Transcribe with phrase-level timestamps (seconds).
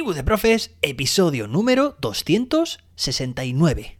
[0.00, 3.98] Tribu de Profes, episodio número 269.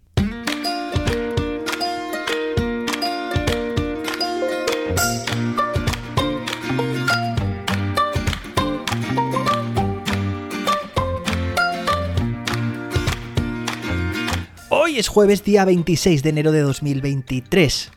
[14.71, 17.91] Hoy es jueves día 26 de enero de 2023.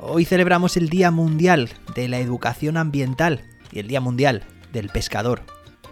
[0.00, 5.42] Hoy celebramos el Día Mundial de la Educación Ambiental y el Día Mundial del Pescador.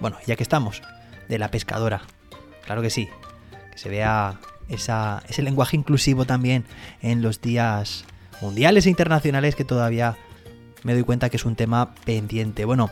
[0.01, 0.81] Bueno, ya que estamos,
[1.29, 2.03] de la pescadora.
[2.65, 3.09] Claro que sí.
[3.71, 6.65] Que se vea esa, ese lenguaje inclusivo también
[7.03, 8.05] en los días
[8.41, 10.17] mundiales e internacionales que todavía
[10.83, 12.65] me doy cuenta que es un tema pendiente.
[12.65, 12.91] Bueno,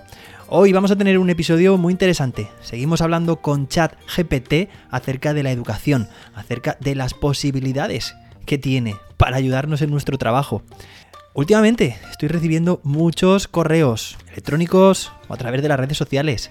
[0.49, 2.49] hoy vamos a tener un episodio muy interesante.
[2.63, 8.97] Seguimos hablando con Chat GPT acerca de la educación, acerca de las posibilidades que tiene
[9.17, 10.63] para ayudarnos en nuestro trabajo.
[11.35, 16.51] Últimamente estoy recibiendo muchos correos electrónicos o a través de las redes sociales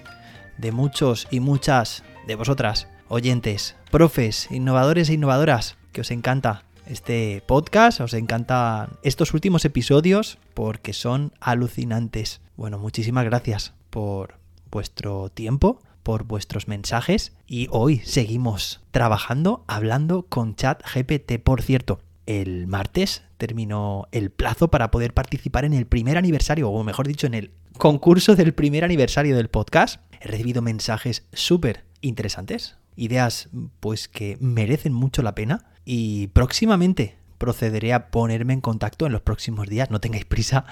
[0.58, 7.42] de muchos y muchas de vosotras, oyentes, profes, innovadores e innovadoras, que os encanta este
[7.46, 12.40] podcast, os encantan estos últimos episodios porque son alucinantes.
[12.56, 14.38] Bueno, muchísimas gracias por
[14.70, 21.42] vuestro tiempo, por vuestros mensajes y hoy seguimos trabajando, hablando con Chat GPT.
[21.42, 26.84] Por cierto, el martes terminó el plazo para poder participar en el primer aniversario, o
[26.84, 30.00] mejor dicho, en el concurso del primer aniversario del podcast.
[30.20, 33.48] He recibido mensajes súper interesantes, ideas
[33.80, 39.20] pues que merecen mucho la pena y próximamente procederé a ponerme en contacto en los
[39.20, 40.64] próximos días, no tengáis prisa,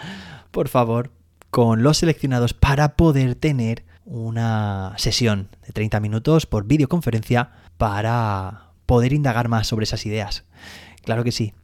[0.50, 1.12] por favor,
[1.50, 9.12] con los seleccionados para poder tener una sesión de 30 minutos por videoconferencia para poder
[9.12, 10.44] indagar más sobre esas ideas.
[11.04, 11.54] Claro que sí.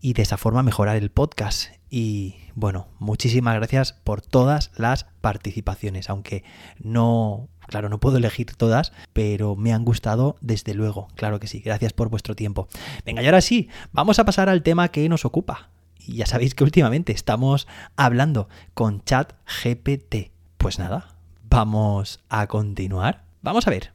[0.00, 6.10] Y de esa forma mejorar el podcast y bueno, muchísimas gracias por todas las participaciones,
[6.10, 6.44] aunque
[6.78, 11.60] no, claro, no puedo elegir todas, pero me han gustado desde luego, claro que sí,
[11.60, 12.68] gracias por vuestro tiempo.
[13.06, 15.70] Venga, y ahora sí, vamos a pasar al tema que nos ocupa.
[15.98, 20.30] Y ya sabéis que últimamente estamos hablando con Chat GPT.
[20.56, 21.16] Pues nada,
[21.48, 23.24] vamos a continuar.
[23.42, 23.92] Vamos a ver.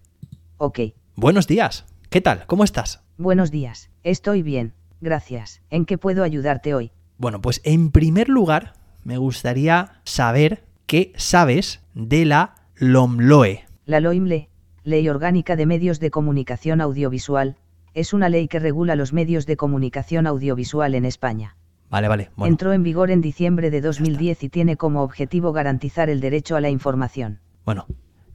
[0.57, 0.79] Ok.
[1.15, 1.85] Buenos días.
[2.09, 2.45] ¿Qué tal?
[2.45, 3.01] ¿Cómo estás?
[3.17, 3.89] Buenos días.
[4.03, 4.73] Estoy bien.
[5.03, 5.61] Gracias.
[5.69, 6.93] ¿En qué puedo ayudarte hoy?
[7.17, 8.71] Bueno, pues en primer lugar
[9.03, 13.65] me gustaría saber qué sabes de la LOMLOE.
[13.85, 14.47] La LOIMLE,
[14.85, 17.57] Ley Orgánica de Medios de Comunicación Audiovisual,
[17.93, 21.57] es una ley que regula los medios de comunicación audiovisual en España.
[21.89, 22.29] Vale, vale.
[22.37, 26.55] Bueno, Entró en vigor en diciembre de 2010 y tiene como objetivo garantizar el derecho
[26.55, 27.41] a la información.
[27.65, 27.87] bueno,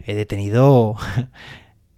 [0.04, 0.96] he detenido...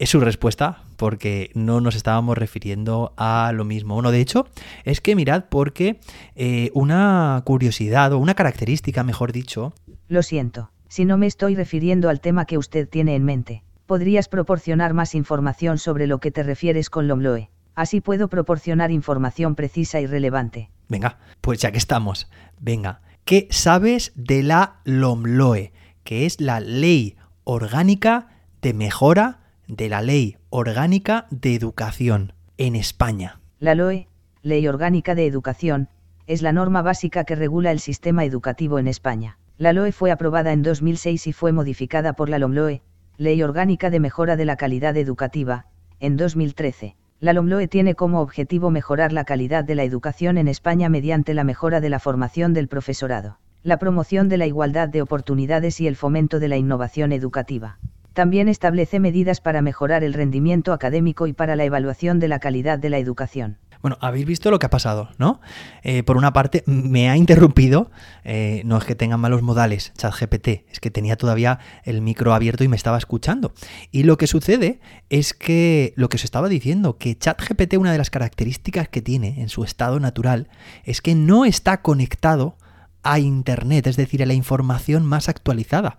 [0.01, 3.93] es su respuesta porque no nos estábamos refiriendo a lo mismo.
[3.93, 4.47] Bueno, de hecho,
[4.85, 6.01] es que mirad porque
[6.37, 9.75] eh, una curiosidad o una característica, mejor dicho,
[10.09, 13.63] Lo siento, si no me estoy refiriendo al tema que usted tiene en mente.
[13.85, 17.51] ¿Podrías proporcionar más información sobre lo que te refieres con LOMLOE?
[17.75, 20.71] Así puedo proporcionar información precisa y relevante.
[20.89, 25.75] Venga, pues ya que estamos, venga, ¿qué sabes de la LOMLOE?
[26.05, 28.29] Que es la Ley Orgánica
[28.63, 29.41] de Mejora
[29.71, 33.41] de la Ley Orgánica de Educación en España.
[33.61, 34.09] La LOE,
[34.43, 35.89] Ley Orgánica de Educación,
[36.27, 39.39] es la norma básica que regula el sistema educativo en España.
[39.59, 42.83] La LOE fue aprobada en 2006 y fue modificada por la LOMLOE,
[43.17, 45.67] Ley Orgánica de Mejora de la Calidad Educativa,
[46.01, 46.97] en 2013.
[47.21, 51.45] La LOMLOE tiene como objetivo mejorar la calidad de la educación en España mediante la
[51.45, 55.97] mejora de la formación del profesorado, la promoción de la igualdad de oportunidades y el
[55.97, 57.79] fomento de la innovación educativa.
[58.13, 62.79] También establece medidas para mejorar el rendimiento académico y para la evaluación de la calidad
[62.79, 63.59] de la educación.
[63.83, 65.41] Bueno, habéis visto lo que ha pasado, ¿no?
[65.83, 67.91] Eh, por una parte, me ha interrumpido,
[68.25, 72.63] eh, no es que tenga malos modales, ChatGPT, es que tenía todavía el micro abierto
[72.63, 73.55] y me estaba escuchando.
[73.91, 77.99] Y lo que sucede es que lo que os estaba diciendo, que ChatGPT, una de
[77.99, 80.49] las características que tiene en su estado natural,
[80.85, 82.57] es que no está conectado
[83.03, 85.99] a Internet, es decir, a la información más actualizada.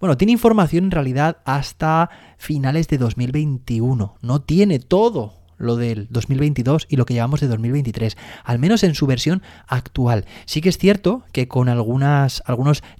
[0.00, 6.86] Bueno, tiene información en realidad hasta finales de 2021, no tiene todo lo del 2022
[6.88, 10.24] y lo que llevamos de 2023, al menos en su versión actual.
[10.46, 12.42] Sí que es cierto que con algunos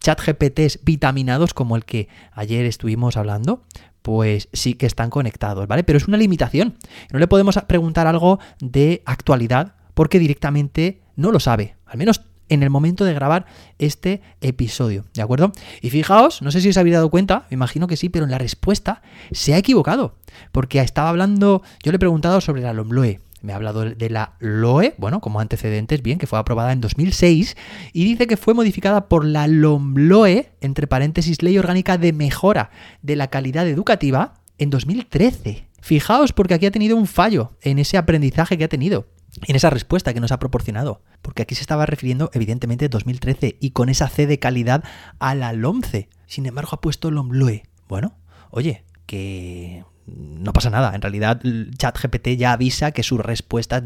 [0.01, 3.65] chat GPTs vitaminados como el que ayer estuvimos hablando,
[4.03, 5.85] pues sí que están conectados, ¿vale?
[5.85, 6.77] Pero es una limitación.
[7.13, 11.77] No le podemos preguntar algo de actualidad porque directamente no lo sabe.
[11.87, 13.47] Al menos en el momento de grabar
[13.79, 15.53] este episodio, ¿de acuerdo?
[15.81, 18.31] Y fijaos, no sé si os habéis dado cuenta, me imagino que sí, pero en
[18.31, 19.01] la respuesta
[19.31, 20.17] se ha equivocado,
[20.53, 24.35] porque estaba hablando, yo le he preguntado sobre la LOMLOE, me ha hablado de la
[24.41, 27.57] LOE, bueno, como antecedentes, bien, que fue aprobada en 2006,
[27.93, 32.71] y dice que fue modificada por la LOMLOE, entre paréntesis, Ley Orgánica de Mejora
[33.01, 35.67] de la Calidad Educativa, en 2013.
[35.81, 39.07] Fijaos porque aquí ha tenido un fallo en ese aprendizaje que ha tenido,
[39.47, 43.57] en esa respuesta que nos ha proporcionado, porque aquí se estaba refiriendo evidentemente a 2013
[43.61, 44.85] y con esa C de calidad
[45.19, 46.09] a la LOMCE.
[46.27, 47.65] Sin embargo ha puesto LOMLOE.
[47.89, 48.17] Bueno,
[48.51, 50.95] oye, que no pasa nada.
[50.95, 51.41] En realidad,
[51.77, 53.83] ChatGPT ya avisa que sus respuestas,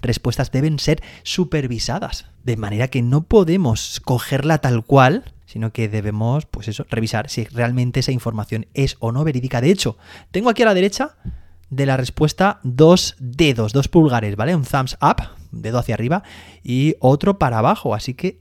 [0.00, 2.26] respuestas deben ser supervisadas.
[2.44, 7.44] De manera que no podemos cogerla tal cual, sino que debemos, pues eso, revisar si
[7.44, 9.60] realmente esa información es o no verídica.
[9.60, 9.98] De hecho,
[10.30, 11.16] tengo aquí a la derecha
[11.70, 14.54] de la respuesta dos dedos, dos pulgares, ¿vale?
[14.54, 15.22] Un thumbs up,
[15.52, 16.22] dedo hacia arriba,
[16.62, 17.94] y otro para abajo.
[17.94, 18.40] Así que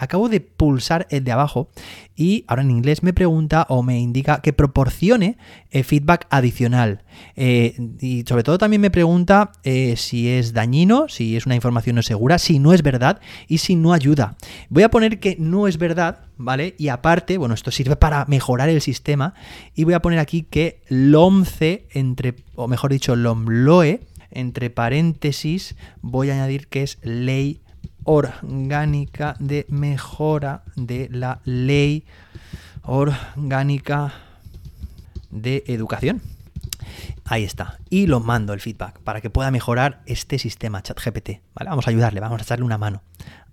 [0.00, 1.68] acabo de pulsar el de abajo
[2.16, 5.36] y ahora en inglés me pregunta o me indica que proporcione
[5.70, 7.02] eh, feedback adicional.
[7.36, 11.96] Eh, y sobre todo también me pregunta eh, si es dañino, si es una información
[11.96, 14.36] no segura, si no es verdad y si no ayuda.
[14.70, 16.74] Voy a poner que no es verdad, ¿vale?
[16.78, 19.34] Y aparte, bueno, esto sirve para mejorar el sistema
[19.74, 24.00] y voy a poner aquí que LOMCE, entre, o mejor dicho, LOMLOE,
[24.30, 27.60] entre paréntesis, voy a añadir que es ley
[28.04, 32.04] orgánica de mejora de la ley
[32.82, 34.12] orgánica
[35.30, 36.20] de educación.
[37.24, 37.78] Ahí está.
[37.88, 41.40] Y lo mando el feedback para que pueda mejorar este sistema ChatGPT.
[41.54, 41.70] ¿vale?
[41.70, 43.02] Vamos a ayudarle, vamos a echarle una mano.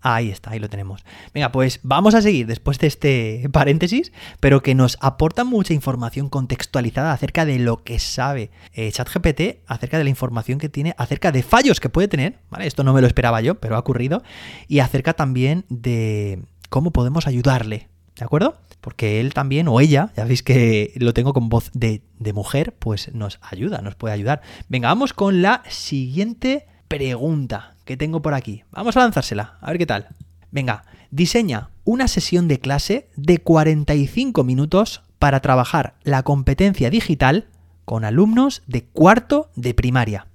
[0.01, 1.03] Ahí está, ahí lo tenemos.
[1.33, 6.29] Venga, pues vamos a seguir después de este paréntesis, pero que nos aporta mucha información
[6.29, 11.31] contextualizada acerca de lo que sabe eh, ChatGPT, acerca de la información que tiene, acerca
[11.31, 12.67] de fallos que puede tener, ¿vale?
[12.67, 14.23] Esto no me lo esperaba yo, pero ha ocurrido,
[14.67, 18.57] y acerca también de cómo podemos ayudarle, ¿de acuerdo?
[18.81, 22.73] Porque él también, o ella, ya veis que lo tengo con voz de, de mujer,
[22.77, 24.41] pues nos ayuda, nos puede ayudar.
[24.69, 28.63] Venga, vamos con la siguiente pregunta que tengo por aquí.
[28.71, 30.07] Vamos a lanzársela, a ver qué tal.
[30.51, 37.47] Venga, diseña una sesión de clase de 45 minutos para trabajar la competencia digital
[37.85, 40.27] con alumnos de cuarto de primaria.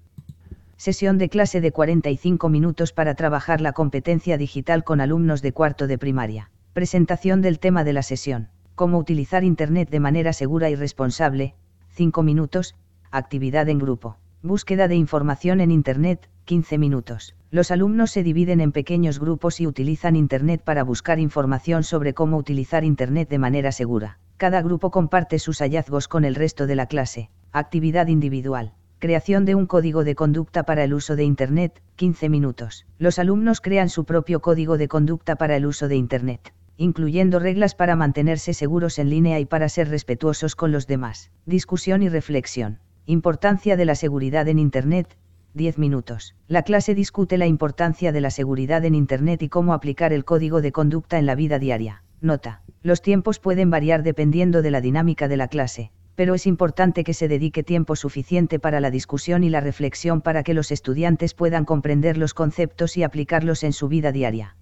[0.76, 5.86] Sesión de clase de 45 minutos para trabajar la competencia digital con alumnos de cuarto
[5.86, 6.50] de primaria.
[6.72, 8.48] Presentación del tema de la sesión.
[8.76, 11.54] Cómo utilizar Internet de manera segura y responsable.
[11.90, 12.76] 5 minutos.
[13.10, 14.16] Actividad en grupo.
[14.42, 17.36] Búsqueda de información en Internet, 15 minutos.
[17.50, 22.38] Los alumnos se dividen en pequeños grupos y utilizan Internet para buscar información sobre cómo
[22.38, 24.18] utilizar Internet de manera segura.
[24.38, 27.28] Cada grupo comparte sus hallazgos con el resto de la clase.
[27.52, 28.72] Actividad individual.
[28.98, 32.86] Creación de un código de conducta para el uso de Internet, 15 minutos.
[32.98, 37.76] Los alumnos crean su propio código de conducta para el uso de Internet, incluyendo reglas
[37.76, 41.30] para mantenerse seguros en línea y para ser respetuosos con los demás.
[41.46, 42.80] Discusión y reflexión.
[43.06, 45.16] Importancia de la seguridad en Internet,
[45.54, 46.34] 10 minutos.
[46.48, 50.60] La clase discute la importancia de la seguridad en Internet y cómo aplicar el código
[50.60, 52.02] de conducta en la vida diaria.
[52.20, 52.62] Nota.
[52.82, 57.14] Los tiempos pueden variar dependiendo de la dinámica de la clase, pero es importante que
[57.14, 61.64] se dedique tiempo suficiente para la discusión y la reflexión para que los estudiantes puedan
[61.64, 64.56] comprender los conceptos y aplicarlos en su vida diaria.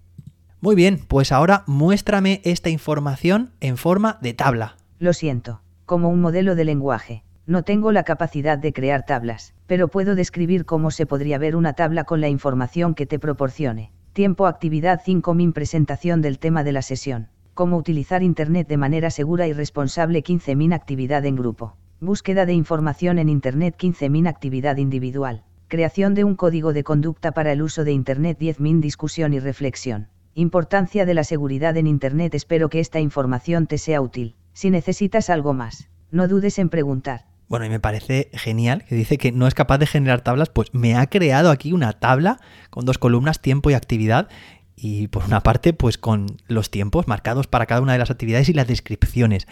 [0.63, 4.77] Muy bien, pues ahora muéstrame esta información en forma de tabla.
[4.99, 7.23] Lo siento, como un modelo de lenguaje.
[7.47, 11.73] No tengo la capacidad de crear tablas, pero puedo describir cómo se podría ver una
[11.73, 13.91] tabla con la información que te proporcione.
[14.13, 17.29] Tiempo actividad 5 min presentación del tema de la sesión.
[17.55, 21.75] Cómo utilizar Internet de manera segura y responsable 15 min actividad en grupo.
[21.99, 25.43] Búsqueda de información en Internet 15 min actividad individual.
[25.69, 29.39] Creación de un código de conducta para el uso de Internet 10 min discusión y
[29.39, 30.09] reflexión.
[30.33, 34.35] Importancia de la seguridad en Internet espero que esta información te sea útil.
[34.53, 37.25] Si necesitas algo más, no dudes en preguntar.
[37.49, 40.73] Bueno, y me parece genial que dice que no es capaz de generar tablas, pues
[40.73, 44.29] me ha creado aquí una tabla con dos columnas, tiempo y actividad.
[44.77, 48.47] Y por una parte, pues con los tiempos marcados para cada una de las actividades
[48.47, 49.47] y las descripciones.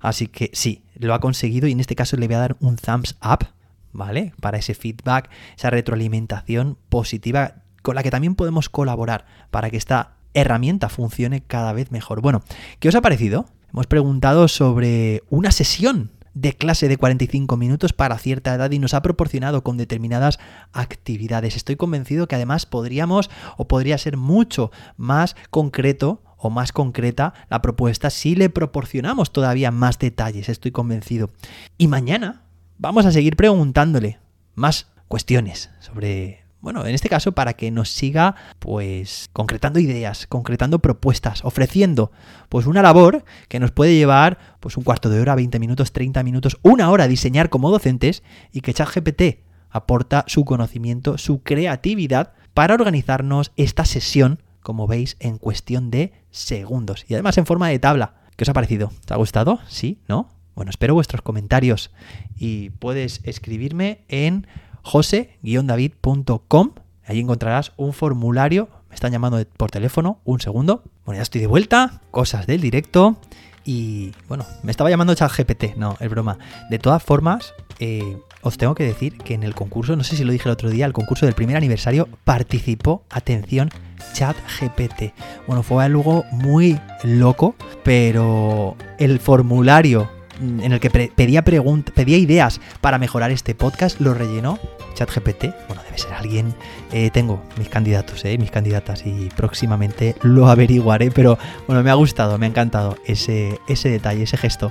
[0.00, 2.76] Así que sí, lo ha conseguido y en este caso le voy a dar un
[2.76, 3.48] thumbs up,
[3.92, 4.34] ¿vale?
[4.40, 10.12] Para ese feedback, esa retroalimentación positiva con la que también podemos colaborar para que esta
[10.34, 12.20] herramienta funcione cada vez mejor.
[12.20, 12.42] Bueno,
[12.78, 13.46] ¿qué os ha parecido?
[13.72, 18.94] Hemos preguntado sobre una sesión de clase de 45 minutos para cierta edad y nos
[18.94, 20.38] ha proporcionado con determinadas
[20.72, 21.56] actividades.
[21.56, 27.62] Estoy convencido que además podríamos o podría ser mucho más concreto o más concreta la
[27.62, 31.30] propuesta si le proporcionamos todavía más detalles, estoy convencido.
[31.78, 32.42] Y mañana
[32.78, 34.18] vamos a seguir preguntándole
[34.54, 40.78] más cuestiones sobre bueno, en este caso para que nos siga pues concretando ideas, concretando
[40.78, 42.12] propuestas, ofreciendo
[42.48, 46.22] pues una labor que nos puede llevar pues un cuarto de hora, 20 minutos, 30
[46.22, 49.40] minutos, una hora a diseñar como docentes y que ChatGPT
[49.70, 57.04] aporta su conocimiento, su creatividad para organizarnos esta sesión, como veis, en cuestión de segundos
[57.08, 58.14] y además en forma de tabla.
[58.36, 58.92] ¿Qué os ha parecido?
[59.04, 59.58] ¿Te ha gustado?
[59.66, 59.98] ¿Sí?
[60.06, 60.28] ¿No?
[60.54, 61.90] Bueno, espero vuestros comentarios
[62.36, 64.46] y puedes escribirme en
[64.82, 66.70] jose-david.com.
[67.04, 68.68] Ahí encontrarás un formulario.
[68.88, 70.20] Me están llamando por teléfono.
[70.24, 70.82] Un segundo.
[71.04, 72.02] Bueno, ya estoy de vuelta.
[72.10, 73.16] Cosas del directo.
[73.64, 75.76] Y bueno, me estaba llamando ChatGPT.
[75.76, 76.38] No, es broma.
[76.70, 80.24] De todas formas, eh, os tengo que decir que en el concurso, no sé si
[80.24, 83.70] lo dije el otro día, el concurso del primer aniversario participó, atención,
[84.14, 85.14] ChatGPT.
[85.46, 90.10] Bueno, fue algo muy loco, pero el formulario
[90.42, 94.58] en el que pedía, pedía ideas para mejorar este podcast, lo rellenó
[94.94, 95.46] ChatGPT.
[95.68, 96.54] Bueno, debe ser alguien.
[96.92, 101.10] Eh, tengo mis candidatos, eh, mis candidatas, y próximamente lo averiguaré.
[101.10, 104.70] Pero bueno, me ha gustado, me ha encantado ese, ese detalle, ese gesto.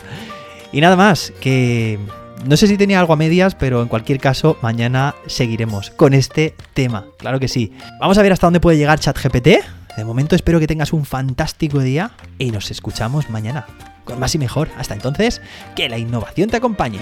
[0.72, 2.00] Y nada más, que
[2.46, 6.56] no sé si tenía algo a medias, pero en cualquier caso, mañana seguiremos con este
[6.74, 7.06] tema.
[7.18, 7.74] Claro que sí.
[8.00, 9.81] Vamos a ver hasta dónde puede llegar ChatGPT.
[9.98, 13.66] De momento espero que tengas un fantástico día y nos escuchamos mañana.
[14.06, 14.70] Con más y mejor.
[14.78, 15.42] Hasta entonces,
[15.76, 17.00] que la innovación te acompañe.